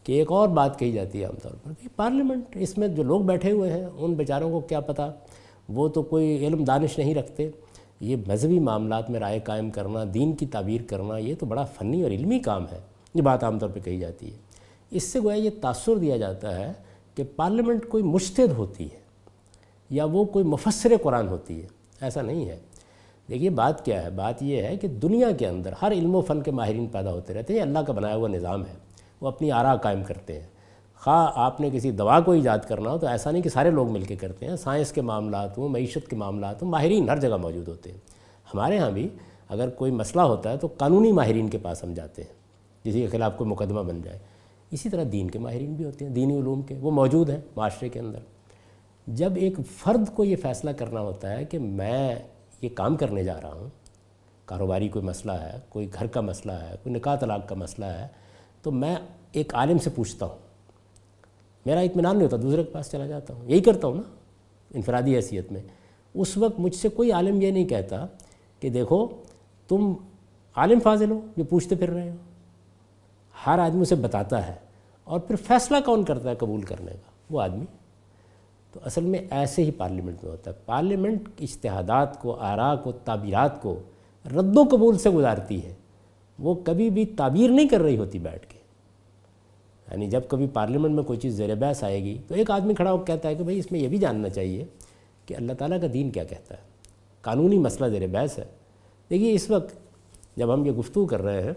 [0.03, 3.03] کہ ایک اور بات کہی جاتی ہے عام طور پر کہ پارلیمنٹ، اس میں جو
[3.03, 5.15] لوگ بیٹھے ہوئے ہیں، ان بیچاروں کو کیا پتہ؟
[5.69, 7.49] وہ تو کوئی علم دانش نہیں رکھتے۔
[7.99, 12.03] یہ مذہبی معاملات میں رائے قائم کرنا، دین کی تعبیر کرنا، یہ تو بڑا فنی
[12.03, 12.79] اور علمی کام ہے۔
[13.15, 14.37] یہ بات عام طور پہ کہی جاتی ہے۔
[14.91, 16.73] اس سے گویا یہ تاثر دیا جاتا ہے
[17.15, 19.02] کہ پارلیمنٹ کوئی مشتد ہوتی ہے۔
[19.89, 21.67] یا وہ کوئی مفسر قرآن ہوتی ہے،
[22.01, 22.59] ایسا نہیں ہے۔
[23.29, 26.41] دیکھیے، بات کیا ہے؟ بات یہ ہے کہ دنیا کے اندر ہر علم و فن
[26.41, 28.73] کے ماہرین پیدا ہوتے رہتے ہیں، یہ اللہ کا بنایا ہوا نظام ہے،
[29.21, 30.47] وہ اپنی آرا قائم کرتے ہیں۔
[31.03, 33.91] خواہ آپ نے کسی دوا کو ایجاد کرنا ہو تو ایسا نہیں کہ سارے لوگ
[33.91, 37.37] مل کے کرتے ہیں۔ سائنس کے معاملات ہوں، معیشت کے معاملات ہوں، ماہرین ہر جگہ
[37.37, 37.97] موجود ہوتے ہیں۔
[38.53, 39.09] ہمارے ہاں بھی
[39.49, 42.33] اگر کوئی مسئلہ ہوتا ہے تو قانونی ماہرین کے پاس ہم جاتے ہیں،
[42.83, 44.19] جسی کے خلاف کوئی مقدمہ بن جائے۔
[44.71, 47.89] اسی طرح دین کے ماہرین بھی ہوتے ہیں، دینی علوم کے، وہ موجود ہیں معاشرے
[47.89, 48.19] کے اندر۔
[49.07, 52.15] جب ایک فرد کو یہ فیصلہ کرنا ہوتا ہے کہ میں
[52.61, 53.69] یہ کام کرنے جا رہا ہوں،
[54.45, 58.07] کاروباری کوئی مسئلہ ہے، کوئی گھر کا مسئلہ ہے، کوئی نکاح طلاق کا مسئلہ ہے،
[58.61, 58.95] تو میں
[59.31, 60.37] ایک عالم سے پوچھتا ہوں۔
[61.65, 64.01] میرا اطمینان نہیں ہوتا، دوسرے کے پاس چلا جاتا ہوں۔ یہی کرتا ہوں نا،
[64.73, 65.61] انفرادی حیثیت میں۔
[66.13, 68.05] اس وقت مجھ سے کوئی عالم یہ نہیں کہتا
[68.59, 69.07] کہ دیکھو،
[69.67, 69.93] تم
[70.55, 72.15] عالم فاضل ہو جو پوچھتے پھر رہے ہو۔
[73.47, 74.55] ہر آدمی اسے بتاتا ہے
[75.03, 77.65] اور پھر فیصلہ کون کرتا ہے قبول کرنے کا؟ وہ آدمی۔
[78.73, 83.61] تو اصل میں ایسے ہی پارلیمنٹ میں ہوتا ہے۔ پارلیمنٹ اشتہادات کو آرا کو، تعبیرات
[83.61, 83.79] کو
[84.25, 85.73] رد و قبول سے گزارتی ہے۔
[86.39, 88.59] وہ کبھی بھی تعبیر نہیں کر رہی ہوتی بیٹھ کے۔
[89.91, 92.91] یعنی جب کبھی پارلیمنٹ میں کوئی چیز زیر بحث آئے گی تو ایک آدمی کھڑا
[92.91, 94.65] ہو کہتا ہے کہ بھائی اس میں یہ بھی جاننا چاہیے
[95.25, 96.61] کہ اللہ تعالیٰ کا دین کیا کہتا ہے۔
[97.21, 98.43] قانونی مسئلہ زیر بحث ہے۔
[99.09, 99.75] دیکھیے اس وقت
[100.37, 101.53] جب ہم یہ گفتگو کر رہے ہیں،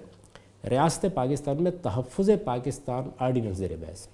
[0.70, 4.06] ریاست پاکستان میں تحفظ پاکستان آرڈیننس زیر بحث۔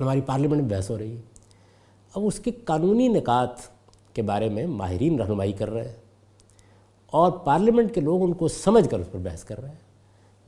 [0.00, 1.20] ہماری پارلیمنٹ میں بحث ہو رہی ہے۔
[2.14, 3.48] اب اس کے قانونی نکات
[4.14, 5.96] کے بارے میں ماہرین رہنمائی کر رہے ہیں
[7.06, 9.84] اور پارلیمنٹ کے لوگ ان کو سمجھ کر اس پر بحث کر رہے ہیں۔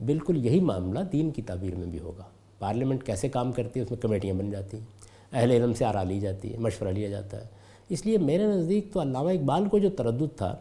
[0.05, 2.23] بالکل یہی معاملہ دین کی تعبیر میں بھی ہوگا۔
[2.59, 4.85] پارلیمنٹ کیسے کام کرتی ہے، اس میں کمیٹیاں بن جاتی ہیں۔
[5.31, 7.45] اہل علم سے آرا لی جاتی ہے، مشورہ لیا جاتا ہے۔
[7.89, 10.55] اس لیے میرے نزدیک تو علامہ اقبال کو جو تردد تھا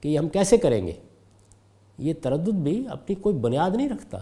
[0.00, 0.92] کہ یہ ہم کیسے کریں گے،
[1.98, 4.18] یہ تردد بھی اپنی کوئی بنیاد نہیں رکھتا۔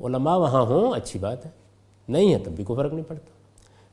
[0.00, 1.50] علماء وہاں ہوں، اچھی بات ہے۔
[2.08, 3.41] نہیں ہے، تب بھی کوئی فرق نہیں پڑتا۔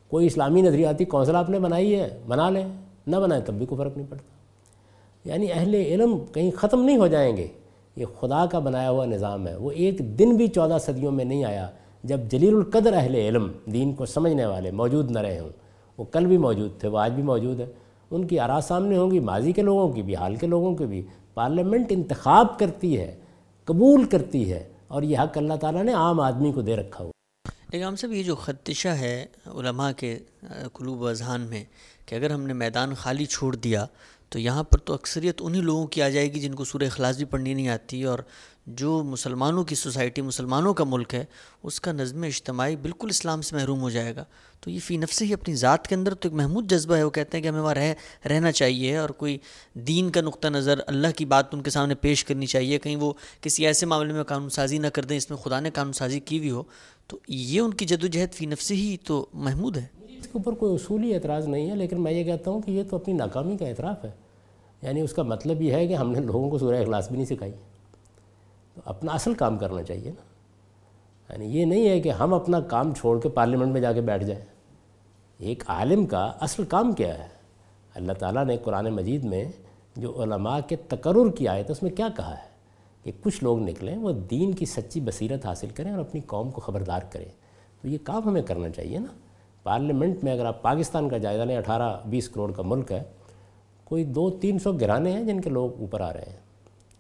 [0.10, 2.68] کوئی اسلامی نظریاتی کونسل آپ نے بنائی ہے، بنا لیں۔
[3.08, 4.40] نہ بنائیں تب بھی کوئی فرق نہیں پڑتا۔
[5.30, 7.48] یعنی اہل علم کہیں ختم نہیں ہو جائیں گے۔
[7.96, 11.44] یہ خدا کا بنایا ہوا نظام ہے۔ وہ ایک دن بھی چودہ صدیوں میں نہیں
[11.44, 11.70] آیا
[12.04, 15.50] جب جلیل القدر اہل علم دین کو سمجھنے والے موجود نہ رہے ہوں۔
[15.98, 17.66] وہ کل بھی موجود تھے، وہ آج بھی موجود ہے
[18.12, 20.86] ان کی آرا سامنے ہوں گی، ماضی کے لوگوں کی بھی، حال کے لوگوں کی
[20.86, 21.02] بھی۔
[21.34, 23.16] پارلیمنٹ انتخاب کرتی ہے،
[23.66, 27.19] قبول کرتی ہے اور یہ حق اللہ تعالیٰ نے عام آدمی کو دے رکھا ہوا
[27.72, 30.20] لیکن ہم سب یہ جو خدشہ ہے علماء کے
[30.74, 31.64] قلوب و اذہان میں
[32.06, 33.86] کہ اگر ہم نے میدان خالی چھوڑ دیا
[34.30, 37.18] تو یہاں پر تو اکثریت انہی لوگوں کی آ جائے گی جن کو سورہ اخلاص
[37.18, 38.20] بھی پڑھنی نہیں آتی اور
[38.68, 41.26] جو مسلمانوں کی سوسائٹی، مسلمانوں کا ملک ہے،
[41.64, 44.24] اس کا نظم اجتماعی بالکل اسلام سے محروم ہو جائے گا۔
[44.62, 47.10] تو یہ فی نفس ہی اپنی ذات کے اندر تو ایک محمود جذبہ ہے، وہ
[47.10, 47.94] کہتے ہیں کہ ہمیں وہاں رہ،
[48.28, 49.38] رہنا چاہیے اور کوئی
[49.74, 53.14] دین کا نقطہ نظر، اللہ کی بات ان کے سامنے پیش کرنی چاہیے، کہیں وہ
[53.42, 56.20] کسی ایسے معاملے میں قانون سازی نہ کر دیں اس میں خدا نے قانون سازی
[56.20, 56.64] کی ہوئی ہو۔
[57.10, 60.30] تو یہ ان کی جد و جہد فی نفس ہی تو محمود ہے۔ اس کے
[60.34, 63.14] اوپر کوئی اصولی اعتراض نہیں ہے، لیکن میں یہ کہتا ہوں کہ یہ تو اپنی
[63.14, 64.12] ناکامی کا اعتراف ہے۔
[64.82, 67.26] یعنی اس کا مطلب یہ ہے کہ ہم نے لوگوں کو سورہ اخلاص بھی نہیں
[67.26, 67.52] سکھائی۔
[68.76, 70.22] تو اپنا اصل کام کرنا چاہیے نا۔
[71.34, 74.24] یعنی یہ نہیں ہے کہ ہم اپنا کام چھوڑ کے پارلیمنٹ میں جا کے بیٹھ
[74.24, 74.46] جائیں۔
[75.38, 77.28] ایک عالم کا اصل کام کیا ہے؟
[77.96, 79.46] اللہ تعالیٰ نے قرآن مجید میں
[79.96, 82.49] جو علماء کے تقرر کی آئے تو اس میں کیا کہا ہے؟
[83.04, 86.62] کہ کچھ لوگ نکلیں، وہ دین کی سچی بصیرت حاصل کریں اور اپنی قوم کو
[86.62, 87.30] خبردار کریں۔
[87.82, 89.14] تو یہ کام ہمیں کرنا چاہیے نا۔
[89.64, 93.04] پارلیمنٹ میں اگر آپ پاکستان کا جائزہ لیں، اٹھارہ بیس کروڑ کا ملک ہے،
[93.84, 96.40] کوئی دو تین سو گرانے ہیں جن کے لوگ اوپر آ رہے ہیں۔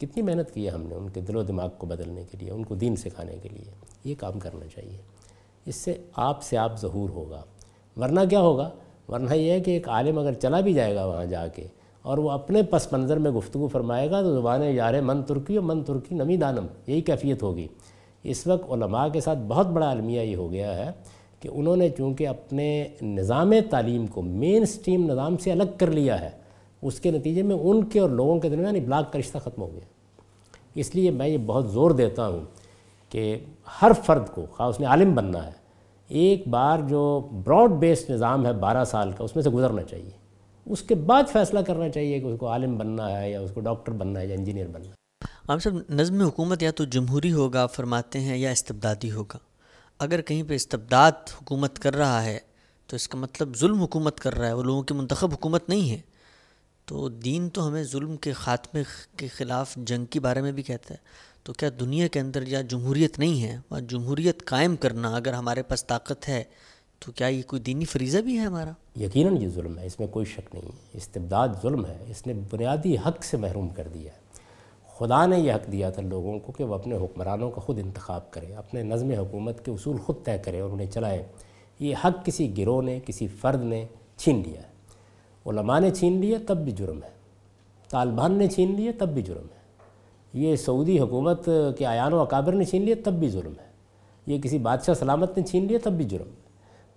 [0.01, 2.51] کتنی محنت کی ہے ہم نے ان کے دل و دماغ کو بدلنے کے لیے،
[2.51, 3.71] ان کو دین سکھانے کے لیے۔
[4.03, 4.97] یہ کام کرنا چاہیے۔
[5.65, 7.43] اس سے آپ سے آپ ظہور ہوگا۔
[7.97, 8.69] ورنہ کیا ہوگا؟
[9.09, 11.67] ورنہ یہ ہے کہ ایک عالم اگر چلا بھی جائے گا وہاں جا کے
[12.05, 15.63] اور وہ اپنے پس منظر میں گفتگو فرمائے گا تو زبان یار من ترکی اور
[15.63, 17.67] من ترکی نمی دانم، یہی کیفیت ہوگی۔
[18.23, 20.91] اس وقت علماء کے ساتھ بہت بڑا المیہ یہ ہو گیا ہے
[21.39, 26.19] کہ انہوں نے چونکہ اپنے نظام تعلیم کو مین سٹریم نظام سے الگ کر لیا
[26.21, 26.29] ہے،
[26.81, 29.61] اس کے نتیجے میں ان کے اور لوگوں کے درمیان یعنی ابلاغ کا رشتہ ختم
[29.61, 29.87] ہو گیا۔
[30.75, 32.39] اس لیے میں یہ بہت زور دیتا ہوں
[33.09, 33.37] کہ
[33.81, 35.51] ہر فرد کو، خواہ اس نے عالم بننا ہے،
[36.09, 40.28] ایک بار جو براڈ بیسڈ نظام ہے بارہ سال کا، اس میں سے گزرنا چاہیے۔
[40.69, 43.61] اس کے بعد فیصلہ کرنا چاہیے کہ اس کو عالم بننا ہے یا اس کو
[43.61, 44.93] ڈاکٹر بننا ہے یا انجینئر بننا ہے۔
[45.47, 49.37] عام صاحب، نظم حکومت یا تو جمہوری ہوگا، فرماتے ہیں، یا استبدادی ہوگا؟
[49.99, 52.39] اگر کہیں پہ استبداد حکومت کر رہا ہے،
[52.87, 55.91] تو اس کا مطلب ظلم حکومت کر رہا ہے، وہ لوگوں کی منتخب حکومت نہیں
[55.91, 55.97] ہے۔
[56.85, 58.83] تو دین تو ہمیں ظلم کے خاتمے
[59.17, 60.99] کے خلاف جنگ کے بارے میں بھی کہتا ہے۔
[61.43, 65.63] تو کیا دنیا کے اندر یا جمہوریت نہیں ہے؟ اور جمہوریت قائم کرنا اگر ہمارے
[65.63, 66.43] پاس طاقت ہے
[67.05, 70.07] تو کیا یہ کوئی دینی فریضہ بھی ہے ہمارا؟ یقیناً یہ ظلم ہے، اس میں
[70.07, 74.11] کوئی شک نہیں ہے۔ استبداد ظلم ہے، اس نے بنیادی حق سے محروم کر دیا
[74.13, 74.19] ہے۔
[74.97, 78.31] خدا نے یہ حق دیا تھا لوگوں کو کہ وہ اپنے حکمرانوں کا خود انتخاب
[78.31, 81.23] کریں، اپنے نظم حکومت کے اصول خود طے کریں اور انہیں چلائیں۔
[81.79, 83.85] یہ حق کسی گروہ نے، کسی فرد نے
[84.17, 84.67] چھین لیا ہے۔
[85.45, 87.09] علماء نے چھین لیا، تب بھی جرم ہے۔
[87.89, 89.59] طالبان نے چھین لیے تب بھی جرم ہے۔
[90.33, 93.71] یہ سعودی حکومت کے آیان و اکابر نے چھین لیا، تب بھی ظلم ہے۔
[94.27, 96.48] یہ کسی بادشاہ سلامت نے چھین لیا، تب بھی جرم ہے۔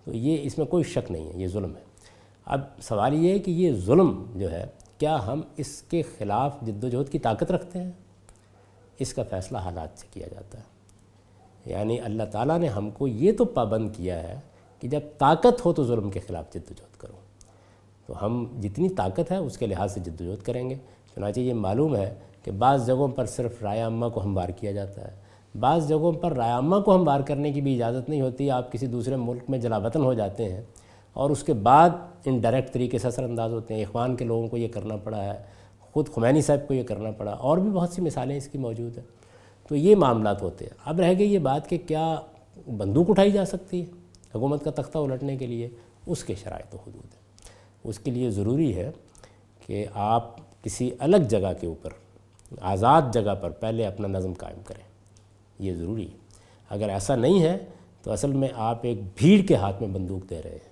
[0.04, 1.82] تو یہ اس میں کوئی شک نہیں ہے، یہ ظلم ہے۔
[2.44, 4.66] اب سوال یہ ہے کہ یہ ظلم جو ہے،
[4.98, 7.90] کیا ہم اس کے خلاف جد و جہد کی طاقت رکھتے ہیں؟
[8.98, 10.64] اس کا فیصلہ حالات سے کیا جاتا ہے۔
[11.66, 14.40] یعنی اللہ تعالیٰ نے ہم کو یہ تو پابند کیا ہے
[14.80, 17.16] کہ جب طاقت ہو تو ظلم کے خلاف جد و جہد کرو۔
[18.06, 20.74] تو ہم جتنی طاقت ہے، اس کے لحاظ سے جد و جہد کریں گے۔
[21.14, 25.02] چنانچہ یہ معلوم ہے کہ بعض جگہوں پر صرف رائے عامہ کو ہموار کیا جاتا
[25.02, 25.21] ہے۔
[25.60, 28.86] بعض جگہوں پر رائے عامہ کو ہموار کرنے کی بھی اجازت نہیں ہوتی، آپ کسی
[28.86, 30.62] دوسرے ملک میں جلا وطن ہو جاتے ہیں۔
[31.12, 31.90] اور اس کے بعد
[32.24, 35.24] ان ڈائریکٹ طریقے سے اثر انداز ہوتے ہیں۔ اخوان کے لوگوں کو یہ کرنا پڑا
[35.24, 35.42] ہے،
[35.80, 38.98] خود خمینی صاحب کو یہ کرنا پڑا۔ اور بھی بہت سی مثالیں اس کی موجود
[38.98, 39.04] ہیں۔
[39.68, 42.16] تو یہ معاملات ہوتے ہیں۔ اب رہ گئی یہ بات کہ کیا
[42.76, 43.86] بندوق اٹھائی جا سکتی ہے
[44.34, 45.68] حکومت کا تختہ الٹنے کے لیے؟
[46.06, 47.22] اس کے شرائط و حدود ہیں۔
[47.84, 48.90] اس کے لیے ضروری ہے
[49.66, 51.90] کہ آپ کسی الگ جگہ کے اوپر،
[52.60, 54.91] آزاد جگہ پر پہلے اپنا نظم قائم کریں۔
[55.62, 56.16] یہ ضروری ہے۔
[56.70, 57.58] اگر ایسا نہیں ہے
[58.02, 60.70] تو اصل میں آپ ایک بھیڑ کے ہاتھ میں بندوق دے رہے ہیں،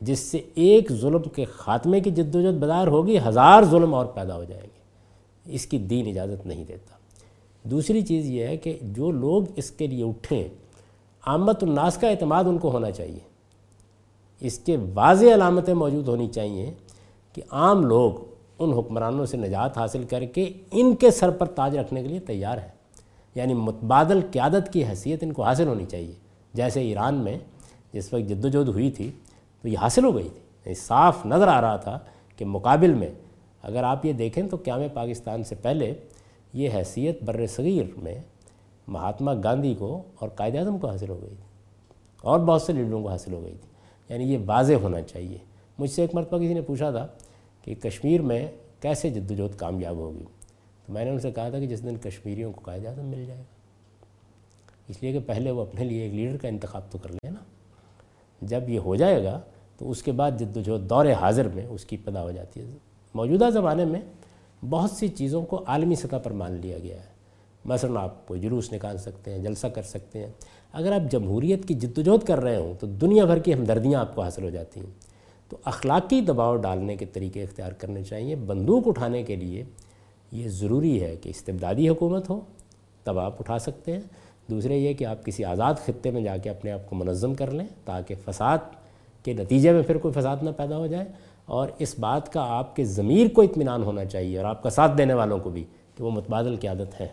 [0.00, 4.06] جس سے ایک ظلم کے خاتمے کی جد و جہد بدار ہوگی، ہزار ظلم اور
[4.06, 6.96] پیدا ہو جائیں گے اس کی دین اجازت نہیں دیتا۔
[7.62, 10.48] دوسری چیز یہ ہے کہ جو لوگ اس کے لیے اٹھیں،
[11.26, 13.18] آمد الناس کا اعتماد ان کو ہونا چاہیے۔
[14.40, 16.72] اس کے واضح علامتیں موجود ہونی چاہیے
[17.32, 18.12] کہ عام لوگ
[18.58, 22.20] ان حکمرانوں سے نجات حاصل کر کے ان کے سر پر تاج رکھنے کے لیے
[22.20, 22.79] تیار ہے
[23.34, 26.12] یعنی متبادل قیادت کی حیثیت ان کو حاصل ہونی چاہیے۔
[26.54, 27.38] جیسے ایران میں
[27.92, 29.10] جس وقت جد و جہد ہوئی تھی
[29.62, 31.98] تو یہ حاصل ہو گئی تھی۔ یعنی صاف نظر آ رہا تھا
[32.36, 33.10] کہ مقابل میں
[33.62, 35.94] اگر آپ یہ دیکھیں تو قیام پاکستان سے پہلے
[36.52, 38.18] یہ حیثیت بر صغیر میں
[38.88, 41.44] مہاتما گاندھی کو اور قائد اعظم کو حاصل ہو گئی تھی
[42.22, 43.68] اور بہت سے لیڈروں کو حاصل ہو گئی تھی۔
[44.08, 45.38] یعنی یہ واضح ہونا چاہیے۔
[45.78, 47.06] مجھ سے ایک مرتبہ کسی نے پوچھا تھا
[47.64, 48.46] کہ کشمیر میں
[48.80, 50.24] کیسے جد و جہد کامیاب ہوگی؟
[50.90, 53.38] میں نے ان سے کہا تھا کہ جس دن کشمیریوں کو قائد اعظم مل جائے
[53.38, 53.44] گا۔
[54.88, 57.40] اس لیے کہ پہلے وہ اپنے لیے ایک لیڈر کا انتخاب تو کر لیں نا۔
[58.42, 59.40] جب یہ ہو جائے گا
[59.78, 62.60] تو اس کے بعد جد و جہد دور حاضر میں اس کی پدا ہو جاتی
[62.60, 62.66] ہے۔
[63.14, 64.00] موجودہ زمانے میں
[64.70, 67.10] بہت سی چیزوں کو عالمی سطح پر مان لیا گیا ہے۔
[67.64, 70.32] مثلا آپ کوئی جلوس نکال سکتے ہیں، جلسہ کر سکتے ہیں۔
[70.72, 74.00] اگر آپ جمہوریت کی جد و جہد کر رہے ہوں تو دنیا بھر کی ہمدردیاں
[74.00, 75.10] آپ کو حاصل ہو جاتی ہیں۔
[75.48, 79.64] تو اخلاقی دباؤ ڈالنے کے طریقے اختیار کرنے چاہیے، بندوق اٹھانے کے لیے
[80.32, 82.40] یہ ضروری ہے کہ استبدادی حکومت ہو،
[83.04, 84.00] تب آپ اٹھا سکتے ہیں۔
[84.50, 87.50] دوسرے یہ کہ آپ کسی آزاد خطے میں جا کے اپنے آپ کو منظم کر
[87.50, 88.58] لیں تاکہ فساد
[89.24, 91.04] کے نتیجے میں پھر کوئی فساد نہ پیدا ہو جائے۔
[91.44, 94.98] اور اس بات کا آپ کے ضمیر کو اطمینان ہونا چاہیے اور آپ کا ساتھ
[94.98, 95.64] دینے والوں کو بھی
[95.94, 97.08] کہ وہ متبادل کی عادت ہے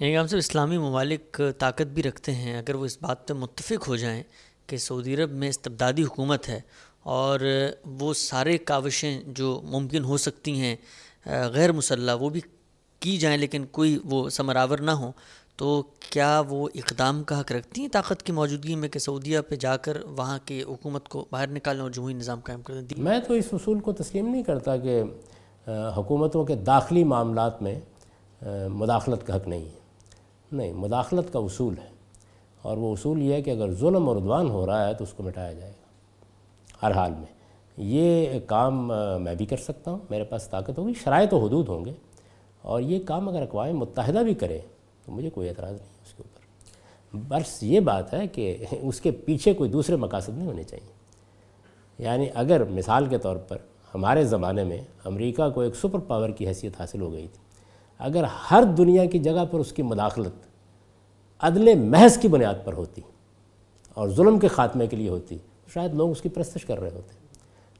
[0.00, 3.88] یعنی ہم سب اسلامی ممالک طاقت بھی رکھتے ہیں۔ اگر وہ اس بات پہ متفق
[3.88, 4.22] ہو جائیں
[4.66, 6.60] کہ سعودی عرب میں استبدادی حکومت ہے
[7.02, 7.40] اور
[7.84, 10.76] وہ سارے کاوشیں جو ممکن ہو سکتی ہیں،
[11.26, 12.40] غیر مسلح، وہ بھی
[13.02, 15.12] کی جائیں لیکن کوئی وہ ثمراور نہ ہوں،
[15.56, 19.54] تو کیا وہ اقدام کا حق رکھتی ہیں طاقت کی موجودگی میں کہ سعودیہ پہ
[19.54, 23.18] جا کر وہاں کے حکومت کو باہر نکالیں اور جمہوری نظام قائم کر دیں؟ میں
[23.18, 25.02] تو اس اصول کو تسلیم نہیں کرتا کہ
[25.68, 27.80] حکومتوں کے داخلی معاملات میں
[28.68, 29.78] مداخلت کا حق نہیں ہے۔
[30.52, 31.88] نہیں، مداخلت کا اصول ہے۔
[32.62, 35.12] اور وہ اصول یہ ہے کہ اگر ظلم اور عدوان ہو رہا ہے تو اس
[35.12, 35.82] کو مٹایا جائے گا۔
[36.86, 37.32] ہر حال میں
[37.76, 41.84] یہ کام میں بھی کر سکتا ہوں، میرے پاس طاقت ہوگی، شرائط و حدود ہوں
[41.84, 41.92] گے۔
[42.62, 44.58] اور یہ کام اگر اقوام متحدہ بھی کرے
[45.04, 46.42] تو مجھے کوئی اعتراض نہیں اس کے اوپر۔
[47.28, 50.92] بس یہ بات ہے کہ اس کے پیچھے کوئی دوسرے مقاصد نہیں ہونے چاہیے۔
[51.98, 53.56] یعنی اگر مثال کے طور پر
[53.94, 57.42] ہمارے زمانے میں امریکہ کو ایک سپر پاور کی حیثیت حاصل ہو گئی تھی،
[57.98, 60.32] اگر ہر دنیا کی جگہ پر اس کی مداخلت
[61.40, 63.02] عدل محض کی بنیاد پر ہوتی
[63.94, 65.38] اور ظلم کے خاتمے کے لیے ہوتی
[65.74, 67.14] شاید لوگ اس کی پرستش کر رہے ہوتے۔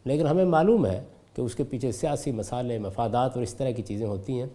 [0.05, 3.83] لیکن ہمیں معلوم ہے کہ اس کے پیچھے سیاسی مسالے، مفادات اور اس طرح کی
[3.83, 4.47] چیزیں ہوتی ہیں۔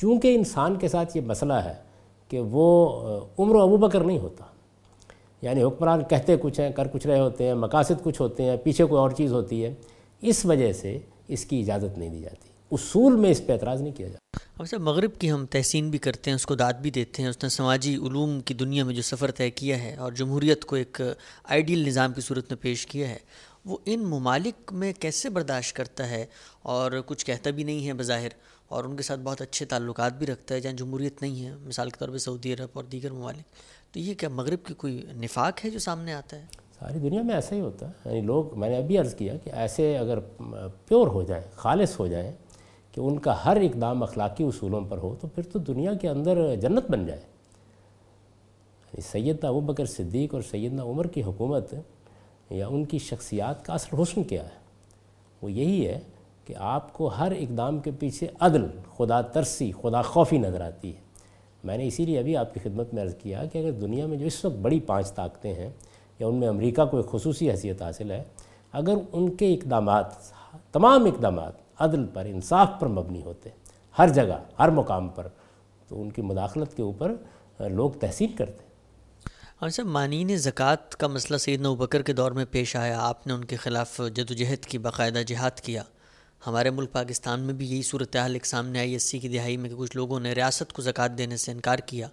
[0.00, 1.72] چونکہ انسان کے ساتھ یہ مسئلہ ہے
[2.28, 2.88] کہ وہ
[3.38, 4.44] عمر و ابو بکر نہیں ہوتا۔
[5.42, 8.84] یعنی حکمران کہتے کچھ ہیں، کر کچھ رہے ہوتے ہیں، مقاصد کچھ ہوتے ہیں، پیچھے
[8.84, 9.74] کوئی اور چیز ہوتی ہے،
[10.20, 13.92] اس وجہ سے اس کی اجازت نہیں دی جاتی۔ اصول میں اس پہ اعتراض نہیں
[13.92, 16.90] کیا جاتا۔ اب سے مغرب کی ہم تحسین بھی کرتے ہیں، اس کو داد بھی
[16.90, 20.12] دیتے ہیں، اس نے سماجی علوم کی دنیا میں جو سفر طے کیا ہے اور
[20.12, 21.00] جمہوریت کو ایک
[21.44, 23.18] آئیڈیل نظام کی صورت میں پیش کیا ہے،
[23.64, 26.26] وہ ان ممالک میں کیسے برداشت کرتا ہے؟
[26.62, 28.28] اور کچھ کہتا بھی نہیں ہے بظاہر۔
[28.70, 31.90] اور ان کے ساتھ بہت اچھے تعلقات بھی رکھتا ہے، جہاں جمہوریت نہیں ہے، مثال
[31.90, 33.42] کے طور پہ سعودی عرب اور دیگر ممالک۔
[33.92, 36.44] تو یہ کیا مغرب کی کوئی نفاق ہے جو سامنے آتا ہے؟
[36.78, 39.50] ساری دنیا میں ایسا ہی ہوتا ہے۔ یعنی لوگ، میں نے ابھی عرض کیا کہ
[39.50, 40.20] ایسے اگر
[40.88, 42.32] پیور ہو جائیں، خالص ہو جائیں
[42.92, 46.56] کہ ان کا ہر اقدام اخلاقی اصولوں پر ہو، تو پھر تو دنیا کے اندر
[46.56, 51.74] جنت بن جائے۔ یعنی سیدنا ابو بکر صدیق اور سیدنا عمر کی حکومت
[52.50, 54.60] یا ان کی شخصیات کا اصل حسن کیا ہے؟
[55.42, 56.00] وہ یہی ہے
[56.50, 61.00] کہ آپ کو ہر اقدام کے پیچھے عدل، خدا ترسی، خدا خوفی نظر آتی ہے۔
[61.64, 64.16] میں نے اسی لیے ابھی آپ کی خدمت میں عرض کیا کہ اگر دنیا میں
[64.16, 65.70] جو اس وقت بڑی پانچ طاقتیں ہیں
[66.18, 68.22] یا ان میں امریکہ کو ایک خصوصی حیثیت حاصل ہے،
[68.72, 70.06] اگر ان کے اقدامات،
[70.72, 73.50] تمام اقدامات عدل پر، انصاف پر مبنی ہوتے،
[73.98, 75.26] ہر جگہ، ہر مقام پر،
[75.88, 77.14] تو ان کی مداخلت کے اوپر
[77.58, 78.64] لوگ تحسین کرتے۔
[79.58, 83.32] اور سر مانین زکوٰۃ کا مسئلہ سید بکر کے دور میں پیش آیا۔ آپ نے
[83.32, 85.82] ان کے خلاف جد و جہد کی، باقاعدہ جہاد کیا۔
[86.46, 89.76] ہمارے ملک پاکستان میں بھی یہی صورتحال ایک سامنے آئی اسی کی دہائی میں کہ
[89.76, 92.08] کچھ لوگوں نے ریاست کو زکوٰۃ دینے سے انکار کیا۔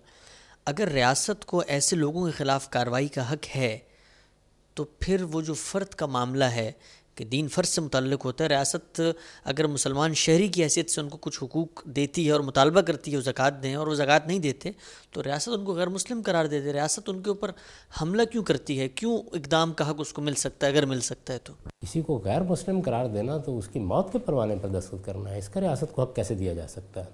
[0.65, 3.77] اگر ریاست کو ایسے لوگوں کے خلاف کارروائی کا حق ہے،
[4.73, 6.71] تو پھر وہ جو فرد کا معاملہ ہے
[7.17, 9.01] کہ دین فرض سے متعلق ہوتا ہے، ریاست
[9.43, 13.11] اگر مسلمان شہری کی حیثیت سے ان کو کچھ حقوق دیتی ہے اور مطالبہ کرتی
[13.11, 14.71] ہے وہ زکوٰۃ دیں اور وہ زکوٰۃ نہیں دیتے،
[15.11, 17.51] تو ریاست ان کو غیر مسلم قرار دے دے۔ ریاست ان کے اوپر
[18.01, 20.99] حملہ کیوں کرتی ہے؟ کیوں اقدام کا حق اس کو مل سکتا ہے، اگر مل
[20.99, 24.55] سکتا ہے تو؟ کسی کو غیر مسلم قرار دینا تو اس کی موت کے پروانے
[24.61, 27.09] پر دستخط کرنا ہے۔ اس کا ریاست کو حق کیسے دیا جا سکتا ہے؟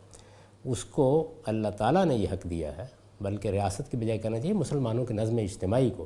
[0.65, 2.85] اس کو اللہ تعالیٰ نے یہ حق دیا ہے،
[3.21, 6.05] بلکہ ریاست کی بجائے کہنا چاہیے مسلمانوں کے نظم اجتماعی کو۔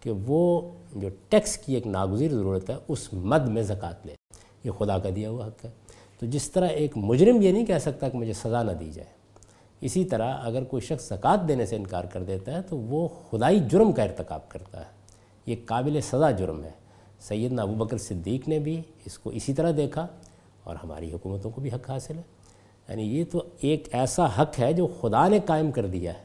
[0.00, 4.14] کہ وہ جو ٹیکس کی ایک ناگزیر ضرورت ہے، اس مد میں زکوٰۃ لے۔
[4.64, 5.70] یہ خدا کا دیا ہوا حق ہے۔
[6.20, 9.08] تو جس طرح ایک مجرم یہ نہیں کہہ سکتا کہ مجھے سزا نہ دی جائے،
[9.80, 13.60] اسی طرح اگر کوئی شخص زکوٰۃ دینے سے انکار کر دیتا ہے، تو وہ خدائی
[13.60, 14.98] جرم کا ارتکاب کرتا ہے۔
[15.46, 16.70] یہ قابل سزا جرم ہے۔
[17.20, 20.06] سیدنا ابو بکر صدیق نے بھی اس کو اسی طرح دیکھا
[20.64, 22.22] اور ہماری حکومتوں کو بھی حق حاصل ہے۔
[22.88, 26.22] یعنی یہ تو ایک ایسا حق ہے جو خدا نے قائم کر دیا ہے۔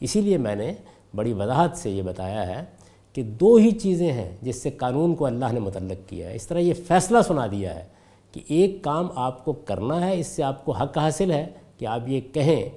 [0.00, 0.74] اسی لیے میں نے
[1.14, 2.64] بڑی وضاحت سے یہ بتایا ہے
[3.12, 6.46] کہ دو ہی چیزیں ہیں جس سے قانون کو اللہ نے متعلق کیا ہے۔ اس
[6.46, 7.84] طرح یہ فیصلہ سنا دیا ہے
[8.32, 11.46] کہ ایک کام آپ کو کرنا ہے، اس سے آپ کو حق حاصل ہے
[11.78, 12.68] کہ آپ یہ کہیں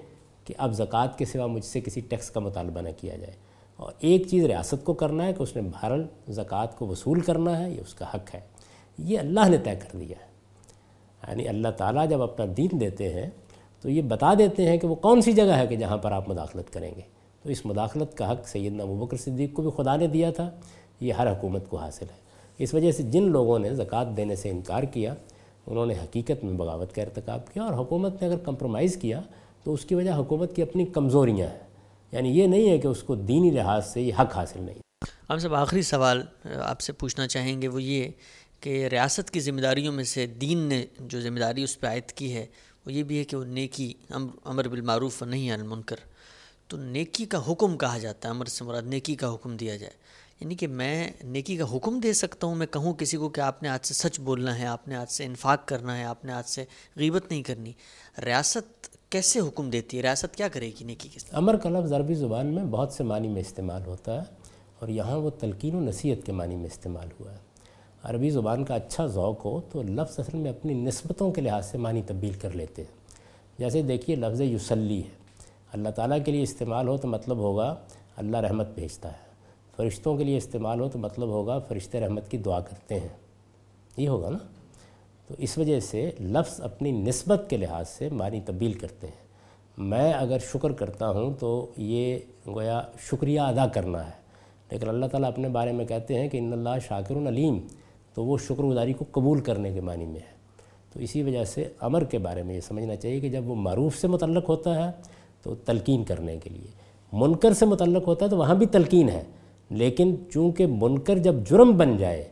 [0.45, 3.34] کہ اب زکوٰۃ کے سوا مجھ سے کسی ٹیکس کا مطالبہ نہ کیا جائے۔
[3.76, 7.65] اور ایک چیز ریاست کو کرنا ہے کہ اس نے بہرحال زکوٰۃ کو وصول کرنا
[7.65, 8.39] ہے، یہ اس کا حق ہے۔
[8.98, 10.36] یہ اللہ نے طے کر دیا ہے۔
[11.30, 13.30] یعنی اللہ تعالیٰ جب اپنا دین دیتے ہیں
[13.82, 16.30] تو یہ بتا دیتے ہیں کہ وہ کون سی جگہ ہے کہ جہاں پر آپ
[16.30, 17.02] مداخلت کریں گے۔
[17.46, 20.50] تو اس مداخلت کا حق سیدنا ابوبکر صدیق کو بھی خدا نے دیا تھا۔
[21.00, 22.20] یہ ہر حکومت کو حاصل ہے۔
[22.58, 25.16] اس وجہ سے جن لوگوں نے زکوٰۃ دینے سے انکار کیا،
[25.68, 29.22] انہوں نے حقیقت میں بغاوت کا ارتکاب کیا اور حکومت نے اگر کمپرومائز کیا
[29.64, 31.60] تو اس کی وجہ حکومت کی اپنی کمزوریاں ہیں۔
[32.12, 35.38] یعنی یہ نہیں ہے کہ اس کو دینی لحاظ سے یہ حق حاصل نہیں۔ ہم
[35.38, 36.24] سب آخری سوال
[36.64, 38.10] آپ سے پوچھنا چاہیں گے وہ یہ
[38.60, 42.12] کہ ریاست کی ذمہ داریوں میں سے دین نے جو ذمہ داری اس پہ عائد
[42.12, 42.46] کی ہے،
[42.86, 43.94] وہ یہ بھی ہے کہ وہ نیکی،
[44.44, 45.96] امر بالمعروف و نہیں المنکر۔
[46.67, 49.93] تو نیکی کا حکم کہا جاتا ہے، امر سے مراد نیکی کا حکم دیا جائے۔
[50.39, 53.63] یعنی کہ میں نیکی کا حکم دے سکتا ہوں، میں کہوں کسی کو کہ آپ
[53.63, 56.34] نے آج سے سچ بولنا ہے، آپ نے آج سے انفاق کرنا ہے، آپ نے
[56.34, 57.71] آج سے غیبت نہیں کرنی۔
[58.25, 61.93] ریاست کیسے حکم دیتی ہے؟ ریاست کیا کرے گی نیکی کے ساتھ؟ امر کا لفظ
[61.93, 64.25] عربی زبان میں بہت سے معنی میں استعمال ہوتا ہے
[64.80, 67.38] اور یہاں وہ تلقین و نصیحت کے معنی میں استعمال ہوا ہے۔
[68.04, 71.78] عربی زبان کا اچھا ذوق ہو تو لفظ اصل میں اپنی نسبتوں کے لحاظ سے
[71.78, 72.91] معنی تبدیل کر لیتے ہیں۔
[73.60, 75.25] جیسے دیکھیے لفظ یوسلی ہے۔
[75.76, 77.76] اللہ تعالیٰ کے لیے استعمال ہو تو مطلب ہوگا
[78.18, 79.18] اللہ رحمت بھیجتا ہے۔
[79.76, 83.08] فرشتوں کے لیے استعمال ہو تو مطلب ہوگا فرشتے رحمت کی دعا کرتے ہیں۔
[83.98, 84.38] یہ ہوگا نا؟
[85.28, 89.28] تو اس وجہ سے لفظ اپنی نسبت کے لحاظ سے معنی تبدیل کرتے ہیں۔
[89.78, 94.12] میں اگر شکر کرتا ہوں تو یہ گویا شکریہ ادا کرنا ہے۔
[94.72, 97.60] لیکن اللہ تعالیٰ اپنے بارے میں کہتے ہیں کہ ان اللہ شاکر علیم،
[98.14, 100.36] تو وہ شکر گزاری کو قبول کرنے کے معنی میں ہے۔
[100.94, 103.98] تو اسی وجہ سے امر کے بارے میں یہ سمجھنا چاہیے کہ جب وہ معروف
[103.98, 104.92] سے متعلق ہوتا ہے
[105.46, 106.72] تو تلقین کرنے کے لیے۔
[107.14, 109.24] منکر سے متعلق ہوتا ہے تو وہاں بھی تلقین ہے،
[109.70, 112.24] لیکن چونکہ منکر جب جرم بن جائے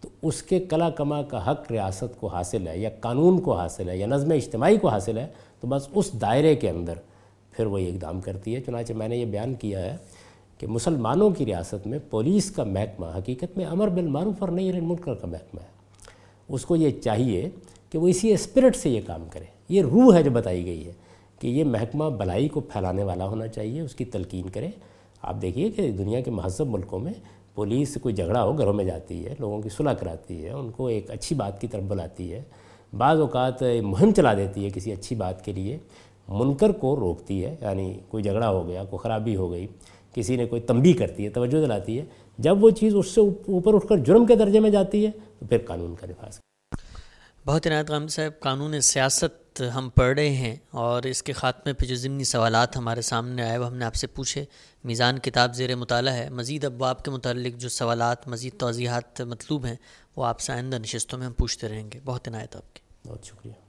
[0.00, 3.88] تو اس کے کلا کما کا حق ریاست کو حاصل ہے یا قانون کو حاصل
[3.88, 5.26] ہے یا نظم اجتماعی کو حاصل ہے
[5.60, 6.94] تو بس اس دائرے کے اندر
[7.50, 9.96] پھر وہ اقدام کرتی ہے۔ چنانچہ میں نے یہ بیان کیا ہے
[10.58, 15.14] کہ مسلمانوں کی ریاست میں پولیس کا محکمہ، حقیقت میں امر بالمعروف اور نہیں منکر
[15.14, 15.66] کا محکمہ ہے۔
[16.48, 17.50] اس کو یہ چاہیے
[17.90, 20.92] کہ وہ اسی اسپرٹ سے یہ کام کرے۔ یہ روح ہے جو بتائی گئی ہے۔
[21.38, 24.68] کہ یہ محکمہ بلائی کو پھیلانے والا ہونا چاہیے، اس کی تلقین کرے۔
[25.22, 27.12] آپ دیکھیے کہ دنیا کے مہذب ملکوں میں
[27.54, 30.70] پولیس سے کوئی جھگڑا ہو، گھروں میں جاتی ہے، لوگوں کی صلح کراتی ہے، ان
[30.70, 32.42] کو ایک اچھی بات کی طرف بلاتی ہے۔
[32.98, 35.78] بعض اوقات مہم چلا دیتی ہے کسی اچھی بات کے لیے،
[36.28, 39.66] منکر کو روکتی ہے یعنی کوئی جھگڑا ہو گیا، کوئی خرابی ہو گئی،
[40.14, 42.04] کسی نے کوئی تنبیہ کرتی ہے، توجہ دلاتی ہے۔
[42.38, 45.46] جب وہ چیز اس سے اوپر اٹھ کر جرم کے درجے میں جاتی ہے، تو
[45.46, 46.38] پھر قانون کا نفاذ
[47.48, 51.86] بہت عنایت غام صاحب، قانون سیاست ہم پڑھ رہے ہیں اور اس کے خاتمے پہ
[51.86, 54.44] جو ضمنی سوالات ہمارے سامنے آئے، وہ ہم نے آپ سے پوچھے۔
[54.84, 59.76] میزان کتاب زیر مطالعہ ہے۔ مزید ابواب کے متعلق جو سوالات، مزید توضیحات مطلوب ہیں،
[60.16, 63.24] وہ آپ سے آئندہ نشستوں میں ہم پوچھتے رہیں گے۔ بہت عنایت آپ کی۔ بہت
[63.24, 63.67] شکریہ۔